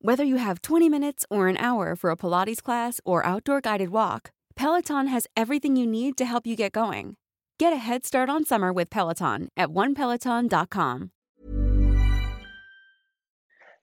Whether 0.00 0.22
you 0.22 0.36
have 0.36 0.62
20 0.62 0.88
minutes 0.88 1.26
or 1.28 1.48
an 1.48 1.56
hour 1.56 1.96
for 1.96 2.10
a 2.10 2.16
Pilates 2.16 2.62
class 2.62 3.00
or 3.04 3.26
outdoor 3.26 3.60
guided 3.60 3.90
walk, 3.90 4.30
Peloton 4.54 5.08
has 5.08 5.26
everything 5.36 5.74
you 5.74 5.88
need 5.88 6.16
to 6.18 6.24
help 6.24 6.46
you 6.46 6.54
get 6.54 6.70
going. 6.70 7.16
Get 7.58 7.72
a 7.72 7.78
head 7.78 8.06
start 8.06 8.30
on 8.30 8.44
summer 8.44 8.72
with 8.72 8.90
Peloton 8.90 9.48
at 9.56 9.70
onepeloton.com. 9.70 11.10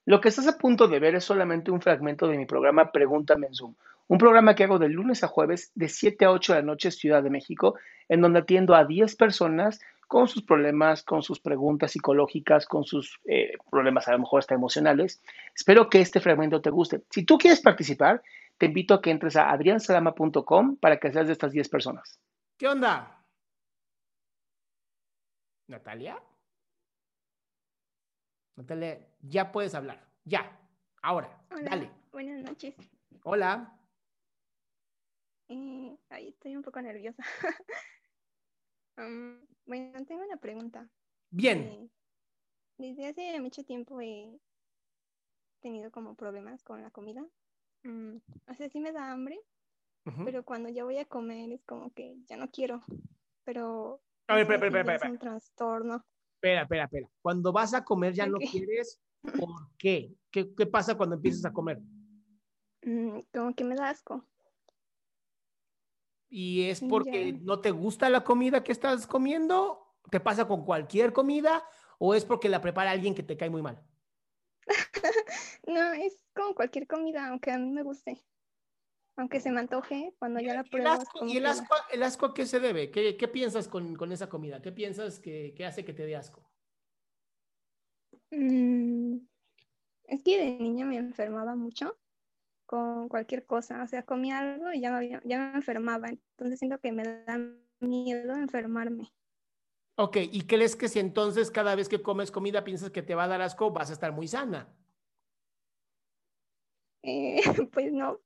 Lo 0.06 0.22
que 0.22 0.30
estás 0.30 0.48
a 0.48 0.58
punto 0.58 0.88
de 0.88 1.00
ver 1.00 1.16
es 1.16 1.26
solamente 1.26 1.70
un 1.72 1.82
fragmento 1.82 2.30
de 2.30 2.38
mi 2.38 2.46
programa 2.46 2.94
Pregúntame 2.94 3.48
en 3.48 3.54
Zoom, 3.54 3.76
un 4.08 4.18
programa 4.18 4.56
que 4.56 4.64
hago 4.64 4.80
de 4.80 4.88
lunes 4.88 5.22
a 5.26 5.28
jueves 5.28 5.74
de 5.76 5.90
7 5.90 6.24
a 6.24 6.32
8 6.32 6.54
de 6.54 6.60
la 6.60 6.66
noche 6.66 6.92
Ciudad 6.92 7.24
de 7.24 7.30
México, 7.30 7.76
en 8.08 8.22
donde 8.22 8.40
atiendo 8.40 8.74
a 8.74 8.86
10 8.86 9.18
personas 9.18 9.82
con 10.08 10.28
sus 10.28 10.44
problemas, 10.44 11.04
con 11.04 11.24
sus 11.24 11.40
preguntas 11.40 11.92
psicológicas, 11.92 12.66
con 12.66 12.84
sus 12.84 13.20
eh, 13.26 13.54
problemas 13.70 14.08
a 14.08 14.14
lo 14.14 14.20
mejor 14.20 14.40
hasta 14.40 14.56
emocionales. 14.56 15.22
Espero 15.56 15.90
que 15.90 16.02
este 16.02 16.20
fragmento 16.20 16.62
te 16.62 16.70
guste. 16.70 17.04
Si 17.10 17.26
tú 17.26 17.38
quieres 17.38 17.62
participar, 17.62 18.22
te 18.58 18.68
invito 18.68 18.94
a 18.94 19.02
que 19.02 19.12
entres 19.12 19.36
a 19.36 19.52
adriansalama.com 19.52 20.78
para 20.78 21.00
que 21.00 21.12
seas 21.12 21.28
de 21.28 21.34
estas 21.34 21.52
10 21.52 21.70
personas. 21.70 22.20
¿Qué 22.58 22.68
onda? 22.68 23.26
¿Natalia? 25.68 26.22
Natalia, 28.56 29.00
ya 29.22 29.52
puedes 29.52 29.76
hablar. 29.76 30.08
Ya. 30.24 30.58
Ahora. 31.02 31.44
Hola, 31.52 31.70
Dale. 31.70 31.92
Buenas 32.12 32.44
noches. 32.44 32.76
Hola. 33.24 33.78
Eh, 35.48 35.98
ay, 36.10 36.30
estoy 36.30 36.56
un 36.56 36.64
poco 36.64 36.82
nerviosa. 36.82 37.24
Um, 38.98 39.42
bueno, 39.66 40.06
tengo 40.06 40.24
una 40.24 40.38
pregunta. 40.38 40.90
Bien. 41.30 41.62
Eh, 41.62 41.90
desde 42.78 43.08
hace 43.08 43.40
mucho 43.42 43.64
tiempo 43.64 44.00
he 44.02 44.40
tenido 45.62 45.92
como 45.92 46.16
problemas 46.16 46.64
con 46.64 46.82
la 46.82 46.92
comida. 46.92 47.26
Mm, 47.84 48.18
o 48.48 48.54
sea, 48.54 48.70
sí 48.70 48.80
me 48.80 48.92
da 48.92 49.12
hambre, 49.12 49.40
pero 50.24 50.44
cuando 50.44 50.70
ya 50.70 50.84
voy 50.84 50.98
a 50.98 51.06
comer 51.06 51.52
es 51.52 51.64
como 51.66 51.92
que 51.94 52.18
ya 52.26 52.38
no 52.38 52.50
quiero. 52.50 52.82
Pero 53.44 54.02
A 54.28 54.36
ver, 54.36 54.48
no 54.48 54.54
sé 54.54 54.56
espera, 54.56 54.68
espera, 54.68 54.70
si 54.70 54.74
ya 54.74 54.94
espera, 54.94 54.96
es 54.96 55.12
un 55.12 55.20
trastorno. 55.20 56.06
Espera, 56.36 56.62
espera, 56.64 56.84
espera. 56.86 57.10
Cuando 57.22 57.52
vas 57.52 57.74
a 57.74 57.84
comer 57.84 58.14
ya 58.14 58.28
no 58.28 58.38
Ok. 58.38 58.44
quieres, 58.52 59.00
¿por 59.22 59.50
qué? 59.78 60.14
qué? 60.32 60.54
¿Qué 60.56 60.66
pasa 60.66 60.96
cuando 60.96 61.16
empiezas 61.16 61.46
a 61.46 61.54
comer? 61.54 61.80
Mm, 62.84 63.22
como 63.34 63.54
que 63.56 63.64
me 63.64 63.76
da 63.76 63.90
asco. 63.90 64.24
¿Y 66.38 66.70
es 66.70 66.82
porque 66.82 67.32
Ya. 67.32 67.40
no 67.44 67.62
te 67.62 67.72
gusta 67.72 68.10
la 68.10 68.26
comida 68.26 68.62
que 68.62 68.74
estás 68.74 69.08
comiendo? 69.08 69.96
¿Te 70.12 70.20
pasa 70.20 70.46
con 70.46 70.66
cualquier 70.66 71.14
comida? 71.14 71.64
¿O 71.98 72.14
es 72.14 72.26
porque 72.26 72.50
la 72.50 72.60
prepara 72.60 72.92
alguien 72.92 73.16
que 73.16 73.24
te 73.24 73.38
cae 73.38 73.50
muy 73.50 73.62
mal? 73.62 73.82
No, 75.66 75.94
es 75.94 76.26
como 76.36 76.54
cualquier 76.54 76.88
comida, 76.88 77.30
aunque 77.30 77.52
a 77.52 77.58
mí 77.58 77.72
me 77.72 77.84
guste. 77.84 78.22
Aunque 79.16 79.40
se 79.40 79.50
me 79.50 79.62
antoje, 79.62 80.14
cuando 80.20 80.42
ya 80.42 80.56
la 80.56 80.64
¿Y 80.64 80.68
el 80.68 80.72
pruebo. 80.72 80.88
asco, 80.88 81.26
y 81.26 81.38
el 81.38 81.46
asco, 81.46 81.74
el 81.90 82.04
asco 82.04 82.26
a 82.26 82.34
qué 82.34 82.46
se 82.46 82.60
debe? 82.60 82.92
¿Qué, 82.92 83.16
qué 83.16 83.28
piensas 83.30 83.70
con, 83.70 83.96
con 83.96 84.12
esa 84.12 84.28
comida? 84.28 84.62
¿Qué 84.62 84.74
piensas 84.74 85.20
que, 85.20 85.54
que 85.56 85.66
hace 85.66 85.86
que 85.86 85.94
te 85.94 86.06
dé 86.06 86.18
asco? 86.18 86.52
Mm, 88.32 89.20
es 90.06 90.24
que 90.24 90.38
de 90.40 90.60
niña 90.60 90.86
me 90.86 90.98
enfermaba 90.98 91.56
mucho 91.56 91.98
con 92.66 93.10
cualquier 93.10 93.46
cosa. 93.46 93.84
O 93.84 93.88
sea, 93.88 94.04
comía 94.04 94.40
algo 94.40 94.72
y 94.74 94.82
ya 94.82 94.92
me, 94.92 94.98
había- 94.98 95.22
ya 95.26 95.40
me 95.40 95.56
enfermaba. 95.58 96.10
Entonces 96.10 96.60
siento 96.60 96.80
que 96.80 96.92
me 96.92 97.04
da 97.04 97.40
miedo 97.80 98.34
enfermarme. 98.36 99.12
Ok, 99.98 100.18
¿y 100.32 100.42
crees 100.48 100.76
que 100.76 100.90
si 100.90 101.00
entonces 101.00 101.52
cada 101.52 101.76
vez 101.76 101.88
que 101.88 102.02
comes 102.02 102.32
comida 102.32 102.64
piensas 102.66 102.92
que 102.92 103.02
te 103.02 103.16
va 103.16 103.26
a 103.26 103.28
dar 103.28 103.42
asco, 103.42 103.72
vas 103.72 103.90
a 103.90 103.94
estar 103.94 104.12
muy 104.12 104.28
sana? 104.28 104.76
Eh, 107.04 107.42
pues 107.72 107.94
no, 107.94 108.20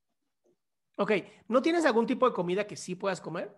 Ok, 0.96 1.12
¿no 1.48 1.62
tienes 1.62 1.84
algún 1.86 2.06
tipo 2.06 2.26
de 2.28 2.34
comida 2.34 2.66
que 2.66 2.76
sí 2.76 2.94
puedas 2.94 3.20
comer? 3.20 3.56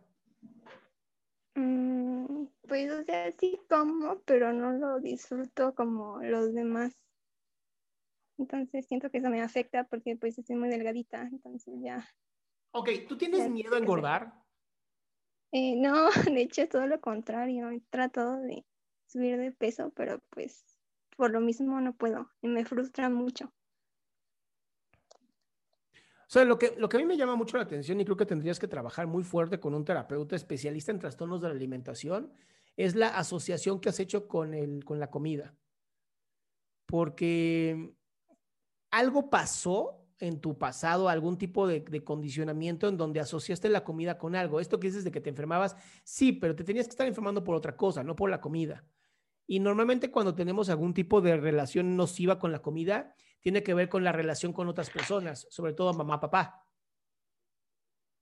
Mm, 1.55 2.47
pues 2.69 2.91
o 2.93 3.05
sea, 3.05 3.31
sí 3.33 3.61
como, 3.69 4.21
pero 4.25 4.53
no 4.53 4.73
lo 4.73 5.01
disfruto 5.01 5.75
como 5.75 6.21
los 6.23 6.53
demás. 6.55 6.97
Entonces 8.39 8.87
siento 8.87 9.11
que 9.11 9.19
eso 9.19 9.31
me 9.31 9.43
afecta 9.43 9.85
porque 9.85 10.17
pues 10.17 10.39
estoy 10.39 10.57
muy 10.57 10.69
delgadita. 10.69 11.29
Entonces 11.31 11.75
ya. 11.81 12.09
Ok, 12.73 12.91
¿tú 13.09 13.17
tienes 13.17 13.49
miedo 13.51 13.75
a 13.75 13.79
engordar? 13.79 14.33
Eh, 15.53 15.77
no, 15.77 16.09
de 16.35 16.43
hecho 16.43 16.63
es 16.63 16.69
todo 16.69 16.87
lo 16.87 17.01
contrario. 17.01 17.71
He 17.71 17.81
tratado 17.91 18.41
de 18.41 18.65
subir 19.07 19.39
de 19.39 19.53
peso, 19.53 19.93
pero 19.95 20.21
pues 20.31 20.65
por 21.17 21.31
lo 21.31 21.41
mismo 21.41 21.81
no 21.81 21.95
puedo 21.95 22.31
y 22.41 22.49
me 22.49 22.65
frustra 22.65 23.09
mucho. 23.11 23.53
O 25.95 26.33
sea, 26.33 26.47
lo 26.47 26.59
que, 26.59 26.75
lo 26.79 26.89
que 26.89 26.97
a 26.97 27.01
mí 27.01 27.05
me 27.05 27.19
llama 27.19 27.37
mucho 27.37 27.59
la 27.59 27.65
atención 27.65 28.01
y 28.01 28.07
creo 28.07 28.17
que 28.17 28.25
tendrías 28.25 28.59
que 28.59 28.67
trabajar 28.67 29.07
muy 29.07 29.23
fuerte 29.23 29.61
con 29.61 29.75
un 29.75 29.85
terapeuta 29.85 30.35
especialista 30.35 30.91
en 30.91 30.99
trastornos 30.99 31.43
de 31.43 31.49
la 31.49 31.55
alimentación 31.55 32.33
es 32.75 32.95
la 32.95 33.09
asociación 33.09 33.81
que 33.81 33.91
has 33.91 34.01
hecho 34.01 34.27
con, 34.29 34.55
el, 34.55 34.83
con 34.83 34.99
la 34.99 35.11
comida. 35.11 35.55
Porque 36.87 37.95
algo 38.93 39.31
pasó 39.31 39.99
en 40.21 40.41
tu 40.41 40.57
pasado, 40.57 41.09
algún 41.09 41.37
tipo 41.37 41.67
de, 41.67 42.05
condicionamiento 42.05 42.87
en 42.87 42.97
donde 42.97 43.19
asociaste 43.19 43.69
la 43.69 43.83
comida 43.83 44.19
con 44.19 44.37
algo. 44.37 44.61
Esto 44.61 44.79
que 44.79 44.87
dices 44.87 45.03
de 45.03 45.11
que 45.11 45.21
te 45.21 45.31
enfermabas, 45.31 45.77
sí, 46.05 46.31
pero 46.31 46.55
te 46.55 46.63
tenías 46.63 46.87
que 46.87 46.91
estar 46.91 47.09
enfermando 47.09 47.43
por 47.43 47.57
otra 47.57 47.77
cosa, 47.77 48.05
no 48.05 48.15
por 48.15 48.31
la 48.31 48.41
comida. 48.41 48.85
Y 49.49 49.59
normalmente 49.59 50.13
cuando 50.13 50.37
tenemos 50.37 50.69
algún 50.69 50.95
tipo 50.95 51.21
de 51.21 51.37
relación 51.37 51.97
nociva 51.97 52.39
con 52.39 52.53
la 52.53 52.63
comida, 52.63 53.17
tiene 53.41 53.65
que 53.65 53.75
ver 53.75 53.89
con 53.89 54.05
la 54.05 54.13
relación 54.13 54.53
con 54.53 54.69
otras 54.69 54.91
personas, 54.91 55.49
sobre 55.51 55.73
todo 55.73 55.93
mamá, 55.93 56.21
papá. 56.21 56.65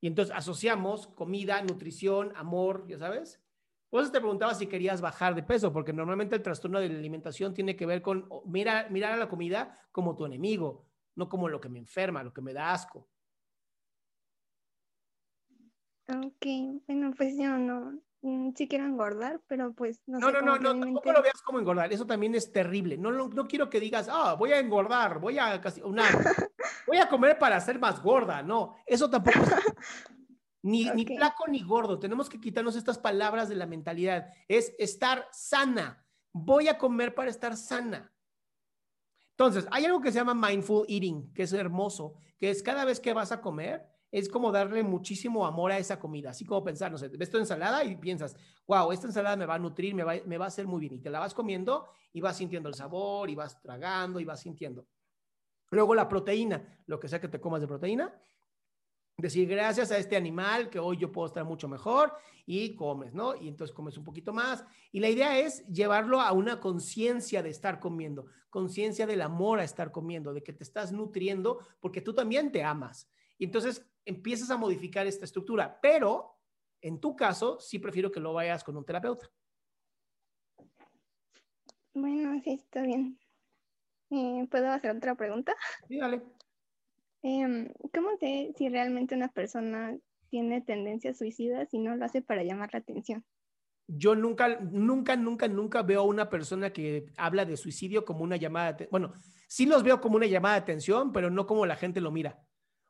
Y 0.01 0.07
entonces 0.07 0.35
asociamos 0.35 1.09
comida, 1.09 1.61
nutrición, 1.63 2.33
amor, 2.35 2.87
ya 2.89 2.99
sabes. 2.99 3.43
Por 3.91 4.03
eso 4.03 4.13
te 4.13 4.21
preguntaba 4.21 4.55
si 4.55 4.69
querías 4.69 5.01
bajar 5.01 5.35
de 5.35 5.43
peso, 5.43 5.73
porque 5.73 5.93
normalmente 5.93 6.37
el 6.37 6.43
trastorno 6.43 6.79
de 6.79 6.89
la 6.89 6.99
alimentación 6.99 7.53
tiene 7.53 7.75
que 7.75 7.87
ver 7.87 8.01
con 8.01 8.25
oh, 8.31 8.45
mira, 8.47 8.87
mirar 8.89 9.13
a 9.13 9.17
la 9.17 9.29
comida 9.29 9.77
como 9.91 10.17
tu 10.17 10.25
enemigo, 10.25 10.87
no 11.17 11.29
como 11.29 11.49
lo 11.49 11.61
que 11.61 11.69
me 11.69 11.81
enferma, 11.81 12.23
lo 12.23 12.33
que 12.33 12.41
me 12.41 12.53
da 12.53 12.73
asco. 12.73 13.09
Ok, 16.09 16.47
bueno, 16.87 17.13
pues 17.17 17.37
yo 17.37 17.57
no, 17.59 18.01
mm, 18.23 18.51
sí 18.55 18.69
quiero 18.69 18.85
engordar, 18.85 19.41
pero 19.49 19.73
pues 19.73 20.01
no 20.07 20.21
No, 20.21 20.29
sé, 20.29 20.33
no, 20.35 20.41
no, 20.41 20.59
no, 20.59 20.81
tampoco 20.81 21.13
lo 21.13 21.23
veas 21.23 21.43
como 21.43 21.59
engordar, 21.59 21.93
eso 21.93 22.07
también 22.07 22.37
es 22.37 22.53
terrible. 22.53 22.97
No, 22.97 23.11
no, 23.11 23.29
no 23.29 23.49
quiero 23.49 23.69
que 23.69 23.81
digas, 23.81 24.09
ah, 24.09 24.35
voy 24.35 24.53
a 24.53 24.61
engordar, 24.61 25.19
voy 25.19 25.39
a 25.39 25.61
casi, 25.61 25.83
una, 25.83 26.03
voy 26.87 26.99
a 26.99 27.09
comer 27.09 27.39
para 27.39 27.61
ser 27.61 27.81
más 27.81 28.01
gorda. 28.01 28.41
No, 28.43 28.77
eso 28.87 29.11
tampoco 29.11 29.41
es 29.41 29.51
ni, 30.63 30.91
ni 30.91 31.07
flaco 31.07 31.47
ni 31.49 31.63
gordo. 31.63 31.99
Tenemos 31.99 32.29
que 32.29 32.41
quitarnos 32.41 32.77
estas 32.77 32.99
palabras 32.99 33.49
de 33.49 33.57
la 33.57 33.67
mentalidad. 33.67 34.33
Es 34.49 34.75
estar 34.79 35.27
sana. 35.33 36.07
Voy 36.33 36.69
a 36.69 36.79
comer 36.79 37.15
para 37.15 37.31
estar 37.31 37.57
sana. 37.57 38.13
Entonces, 39.33 39.67
hay 39.71 39.87
algo 39.87 40.01
que 40.01 40.13
se 40.13 40.19
llama 40.19 40.35
mindful 40.35 40.85
eating, 40.87 41.33
que 41.33 41.45
es 41.45 41.53
hermoso, 41.55 42.15
que 42.39 42.51
es 42.51 42.63
cada 42.63 42.85
vez 42.85 43.01
que 43.01 43.15
vas 43.15 43.33
a 43.33 43.41
comer, 43.41 43.87
es 44.11 44.29
como 44.29 44.53
darle 44.53 44.83
muchísimo 44.83 45.47
amor 45.47 45.73
a 45.73 45.79
esa 45.79 45.99
comida, 45.99 46.31
así 46.31 46.45
como 46.45 46.63
pensar, 46.63 46.91
no 46.91 46.99
sé, 46.99 47.09
ves 47.09 47.31
tu 47.31 47.39
ensalada 47.39 47.85
y 47.85 47.97
piensas, 47.97 48.37
wow, 48.67 48.93
esta 48.93 49.07
ensalada 49.07 49.37
me 49.37 49.47
va 49.47 49.55
a 49.55 49.59
nutrir, 49.59 49.95
me 49.95 50.03
va, 50.03 50.15
me 50.27 50.37
va 50.37 50.47
a 50.47 50.49
hacer 50.49 50.67
muy 50.67 50.81
bien, 50.81 50.95
y 50.95 50.99
te 50.99 51.09
la 51.09 51.21
vas 51.21 51.33
comiendo 51.33 51.89
y 52.13 52.21
vas 52.21 52.37
sintiendo 52.37 52.69
el 52.69 52.75
sabor, 52.75 53.31
y 53.31 53.35
vas 53.35 53.61
tragando, 53.63 54.21
y 54.21 54.25
vas 54.25 54.41
sintiendo. 54.41 54.87
Luego 55.71 55.95
la 55.95 56.09
proteína, 56.09 56.83
lo 56.87 56.99
que 56.99 57.09
sea 57.09 57.21
que 57.21 57.29
te 57.29 57.41
comas 57.41 57.61
de 57.61 57.69
proteína, 57.69 58.13
Decir, 59.21 59.47
gracias 59.49 59.91
a 59.91 59.99
este 59.99 60.17
animal 60.17 60.71
que 60.71 60.79
hoy 60.79 60.97
yo 60.97 61.13
puedo 61.13 61.27
estar 61.27 61.45
mucho 61.45 61.69
mejor 61.69 62.15
y 62.47 62.75
comes, 62.75 63.13
¿no? 63.13 63.37
Y 63.37 63.49
entonces 63.49 63.75
comes 63.75 63.99
un 63.99 64.05
poquito 64.05 64.33
más. 64.33 64.65
Y 64.93 65.01
la 65.01 65.11
idea 65.11 65.39
es 65.39 65.67
llevarlo 65.67 66.21
a 66.21 66.33
una 66.33 66.59
conciencia 66.59 67.43
de 67.43 67.51
estar 67.51 67.81
comiendo, 67.81 68.27
conciencia 68.49 69.07
del 69.07 69.21
amor 69.21 69.61
a 69.61 69.65
estar 69.65 69.93
comiendo, 69.93 70.33
de 70.33 70.43
que 70.43 70.55
te 70.55 70.65
estás 70.65 70.91
nutriendo 70.91 71.59
porque 71.81 72.01
tú 72.01 72.15
también 72.15 72.51
te 72.51 72.65
amas. 72.65 73.11
Y 73.37 73.45
entonces 73.45 73.87
empiezas 74.07 74.51
a 74.51 74.57
modificar 74.57 75.07
esta 75.07 75.27
estructura, 75.27 75.79
pero 75.83 76.39
en 76.81 76.99
tu 76.99 77.15
caso 77.15 77.61
sí 77.61 77.79
prefiero 77.79 78.11
que 78.11 78.21
lo 78.21 78.33
vayas 78.33 78.65
con 78.65 78.77
un 78.77 78.85
terapeuta. 78.87 79.31
Bueno, 81.93 82.41
sí, 82.43 82.53
está 82.53 82.83
bien. 82.83 83.19
Eh, 84.11 84.47
¿Puedo 84.51 84.71
hacer 84.71 84.97
otra 84.97 85.15
pregunta? 85.15 85.55
Sí, 85.89 85.99
dale. 85.99 86.23
Em, 87.23 87.73
¿Cómo 87.93 88.17
sé 88.19 88.53
si 88.57 88.69
realmente 88.69 89.15
una 89.15 89.29
persona 89.29 89.97
tiene 90.31 90.61
tendencias 90.61 91.19
suicidas 91.19 91.73
y 91.73 91.79
no 91.79 91.97
lo 91.97 92.05
hace 92.05 92.23
para 92.23 92.43
llamar 92.43 92.71
la 92.73 92.79
atención? 92.79 93.25
Yo 93.87 94.15
nunca, 94.15 94.61
nunca, 94.61 95.17
nunca, 95.17 95.49
nunca 95.49 95.83
veo 95.83 96.01
a 96.01 96.05
una 96.05 96.31
persona 96.31 96.73
que 96.73 97.07
habla 97.17 97.45
de 97.45 97.57
suicidio 97.57 98.05
como 98.05 98.23
una 98.23 98.37
llamada 98.37 98.73
de 98.73 98.89
Bueno, 98.91 99.13
sí 99.49 99.67
los 99.67 99.83
veo 99.83 100.01
como 100.01 100.17
una 100.17 100.27
llamada 100.27 100.55
de 100.55 100.61
atención, 100.61 101.13
pero 101.13 101.29
no 101.29 101.47
como 101.47 101.67
la 101.67 101.77
gente 101.77 102.01
lo 102.01 102.13
mira. 102.13 102.41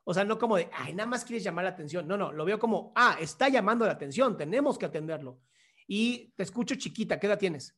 O 0.03 0.13
sea, 0.13 0.23
no 0.23 0.37
como 0.37 0.57
de, 0.57 0.69
ay, 0.73 0.93
nada 0.93 1.09
más 1.09 1.25
quieres 1.25 1.43
llamar 1.43 1.65
la 1.65 1.71
atención. 1.71 2.07
No, 2.07 2.17
no, 2.17 2.31
lo 2.31 2.45
veo 2.45 2.59
como, 2.59 2.91
ah, 2.95 3.17
está 3.19 3.49
llamando 3.49 3.85
la 3.85 3.93
atención, 3.93 4.37
tenemos 4.37 4.77
que 4.77 4.85
atenderlo. 4.85 5.39
Y 5.87 6.31
te 6.35 6.43
escucho 6.43 6.75
chiquita, 6.75 7.19
¿qué 7.19 7.27
edad 7.27 7.39
tienes? 7.39 7.75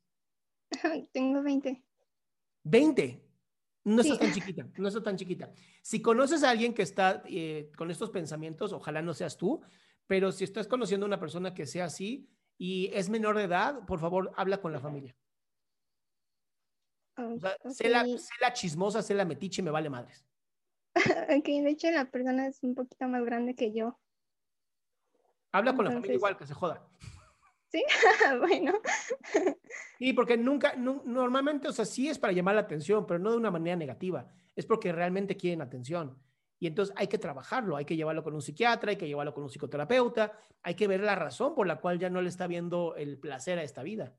Tengo 1.14 1.42
20. 1.42 1.84
20. 2.64 3.33
No 3.86 4.02
estás 4.02 4.20
tan 4.20 4.32
chiquita, 4.32 4.66
no 4.78 4.88
estás 4.88 5.04
tan 5.04 5.18
chiquita. 5.18 5.52
Si 5.82 6.02
conoces 6.02 6.44
a 6.44 6.50
alguien 6.50 6.74
que 6.74 6.84
está 6.84 7.22
eh, 7.26 7.70
con 7.76 7.92
estos 7.92 8.10
pensamientos, 8.12 8.72
ojalá 8.72 9.02
no 9.02 9.14
seas 9.14 9.36
tú, 9.36 9.62
pero 10.08 10.32
si 10.32 10.46
estás 10.46 10.68
conociendo 10.68 11.06
a 11.06 11.08
una 11.08 11.20
persona 11.20 11.54
que 11.54 11.66
sea 11.66 11.86
así 11.86 12.30
y 12.58 12.90
es 12.94 13.10
menor 13.10 13.36
de 13.36 13.44
edad, 13.44 13.86
por 13.86 14.00
favor, 14.00 14.32
habla 14.38 14.62
con 14.62 14.72
la 14.72 14.80
familia. 14.80 15.16
O 17.18 17.38
sea, 17.38 17.58
sé, 17.70 17.90
la, 17.90 18.06
sé, 18.06 18.34
la, 18.42 18.54
chismosa, 18.54 19.02
sé 19.02 19.14
la 19.14 19.26
metiche, 19.26 19.62
me 19.62 19.70
vale 19.70 19.90
madres. 19.90 20.26
ok, 20.96 21.46
de 21.46 21.70
hecho 21.70 21.92
la 21.92 22.06
persona 22.06 22.48
es 22.48 22.64
un 22.64 22.76
poquito 22.76 23.08
más 23.08 23.24
grande 23.26 23.54
que 23.54 23.74
yo. 23.74 24.00
Habla 25.52 25.76
con 25.76 25.86
la 25.86 25.92
familia 25.92 26.16
igual, 26.16 26.38
que 26.38 26.48
se 26.48 26.54
joda. 26.54 26.88
Sí, 27.74 27.84
bueno. 28.40 28.74
Sí, 29.98 30.14
porque 30.14 30.38
nunca, 30.38 30.76
normalmente, 30.76 31.68
o 31.68 31.72
sea, 31.74 31.86
sí 31.86 32.08
es 32.08 32.20
para 32.20 32.32
llamar 32.32 32.54
la 32.54 32.62
atención, 32.62 33.08
pero 33.08 33.20
no 33.20 33.32
de 33.32 33.38
una 33.38 33.50
manera 33.50 33.76
negativa. 33.76 34.32
Es 34.56 34.68
porque 34.68 34.92
realmente 34.92 35.36
quieren 35.36 35.62
atención. 35.64 36.22
Y 36.60 36.68
entonces 36.68 36.94
hay 36.96 37.08
que 37.08 37.18
trabajarlo, 37.18 37.76
hay 37.76 37.86
que 37.86 37.96
llevarlo 37.96 38.24
con 38.24 38.36
un 38.36 38.44
psiquiatra, 38.44 38.92
hay 38.92 38.98
que 38.98 39.08
llevarlo 39.08 39.34
con 39.34 39.44
un 39.44 39.50
psicoterapeuta, 39.50 40.38
hay 40.62 40.76
que 40.76 40.88
ver 40.88 41.02
la 41.02 41.16
razón 41.16 41.56
por 41.56 41.66
la 41.66 41.82
cual 41.82 41.98
ya 41.98 42.12
no 42.12 42.22
le 42.22 42.30
está 42.30 42.46
viendo 42.46 42.96
el 42.96 43.18
placer 43.18 43.58
a 43.58 43.64
esta 43.64 43.82
vida. 43.82 44.16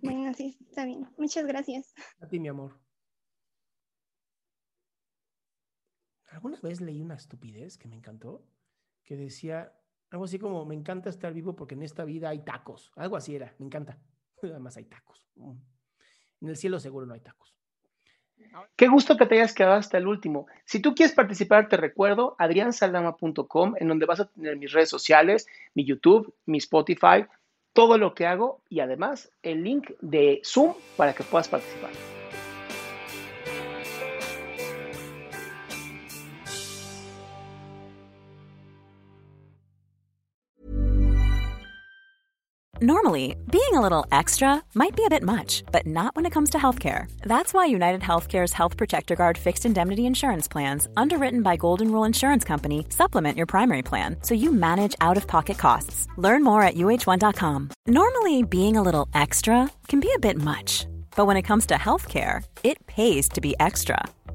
Bueno, 0.00 0.32
sí, 0.32 0.56
está 0.66 0.86
bien. 0.86 1.06
Muchas 1.18 1.46
gracias. 1.46 1.94
A 2.18 2.26
ti, 2.26 2.40
mi 2.40 2.48
amor. 2.48 2.80
Alguna 6.30 6.58
vez 6.62 6.80
leí 6.80 7.02
una 7.02 7.14
estupidez 7.16 7.76
que 7.76 7.88
me 7.88 7.96
encantó, 7.96 8.42
que 9.04 9.16
decía, 9.16 9.78
algo 10.10 10.24
así 10.24 10.38
como, 10.38 10.64
me 10.64 10.74
encanta 10.74 11.10
estar 11.10 11.32
vivo 11.32 11.54
porque 11.54 11.74
en 11.74 11.82
esta 11.82 12.04
vida 12.04 12.30
hay 12.30 12.40
tacos. 12.40 12.92
Algo 12.96 13.16
así 13.16 13.36
era, 13.36 13.54
me 13.58 13.66
encanta. 13.66 13.98
Además 14.42 14.76
hay 14.76 14.84
tacos. 14.84 15.26
Mm. 15.36 15.52
En 16.40 16.48
el 16.48 16.56
cielo 16.56 16.78
seguro 16.80 17.06
no 17.06 17.14
hay 17.14 17.20
tacos. 17.20 17.54
Qué 18.76 18.88
gusto 18.88 19.16
que 19.16 19.26
te 19.26 19.34
hayas 19.34 19.52
quedado 19.52 19.74
hasta 19.74 19.98
el 19.98 20.06
último. 20.06 20.46
Si 20.64 20.80
tú 20.80 20.94
quieres 20.94 21.14
participar, 21.14 21.68
te 21.68 21.76
recuerdo 21.76 22.36
adriansaldama.com, 22.38 23.74
en 23.78 23.88
donde 23.88 24.06
vas 24.06 24.20
a 24.20 24.28
tener 24.28 24.56
mis 24.56 24.72
redes 24.72 24.88
sociales, 24.88 25.46
mi 25.74 25.84
YouTube, 25.84 26.34
mi 26.46 26.58
Spotify, 26.58 27.26
todo 27.72 27.98
lo 27.98 28.14
que 28.14 28.26
hago 28.26 28.62
y 28.68 28.80
además 28.80 29.30
el 29.42 29.64
link 29.64 29.90
de 30.00 30.40
Zoom 30.44 30.74
para 30.96 31.14
que 31.14 31.24
puedas 31.24 31.48
participar. 31.48 31.90
Normally, 42.80 43.34
being 43.50 43.74
a 43.74 43.80
little 43.80 44.06
extra 44.12 44.62
might 44.74 44.94
be 44.94 45.04
a 45.04 45.10
bit 45.10 45.24
much, 45.24 45.64
but 45.72 45.84
not 45.84 46.14
when 46.14 46.26
it 46.26 46.30
comes 46.30 46.50
to 46.50 46.58
healthcare. 46.58 47.10
That's 47.22 47.52
why 47.52 47.66
United 47.66 48.02
Healthcare's 48.02 48.52
Health 48.52 48.76
Protector 48.76 49.16
Guard 49.16 49.36
fixed 49.36 49.66
indemnity 49.66 50.06
insurance 50.06 50.46
plans, 50.46 50.86
underwritten 50.96 51.42
by 51.42 51.56
Golden 51.56 51.90
Rule 51.90 52.04
Insurance 52.04 52.44
Company, 52.44 52.86
supplement 52.90 53.36
your 53.36 53.46
primary 53.46 53.82
plan 53.82 54.18
so 54.22 54.34
you 54.34 54.52
manage 54.52 54.94
out 55.00 55.16
of 55.16 55.26
pocket 55.26 55.58
costs. 55.58 56.06
Learn 56.16 56.44
more 56.44 56.62
at 56.62 56.76
uh1.com. 56.76 57.70
Normally, 57.88 58.44
being 58.44 58.76
a 58.76 58.82
little 58.82 59.08
extra 59.12 59.68
can 59.88 59.98
be 59.98 60.12
a 60.14 60.20
bit 60.20 60.36
much, 60.36 60.86
but 61.16 61.26
when 61.26 61.36
it 61.36 61.48
comes 61.50 61.66
to 61.66 61.74
healthcare, 61.74 62.44
it 62.62 62.86
pays 62.86 63.28
to 63.30 63.40
be 63.40 63.56
extra. 63.58 64.04